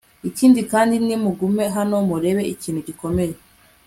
[0.29, 3.35] ikindi kandi, nimugume hano murebe ikintu gikomeye